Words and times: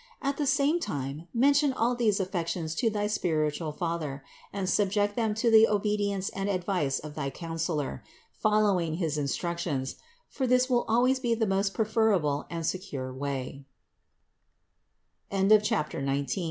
At 0.19 0.37
the 0.37 0.47
same 0.47 0.79
time 0.79 1.27
mention 1.31 1.73
all 1.73 1.93
these 1.93 2.19
affections 2.19 2.73
to 2.73 2.89
thy 2.89 3.05
spiritual 3.05 3.71
father 3.71 4.23
and 4.51 4.67
subject 4.67 5.15
them 5.15 5.35
to 5.35 5.51
the 5.51 5.67
obedience 5.67 6.29
and 6.29 6.49
advice 6.49 6.97
of 6.97 7.13
thy 7.13 7.29
counselor, 7.29 8.03
following 8.31 8.95
his 8.95 9.19
instructions: 9.19 9.97
for 10.27 10.47
this 10.47 10.67
will 10.67 10.85
always 10.87 11.19
be 11.19 11.35
the 11.35 11.45
most 11.45 11.75
preferable 11.75 12.47
and 12.49 12.65
secure 12.65 13.13
way. 13.13 13.67
CHAPTER 15.31 16.01
XX. 16.01 16.37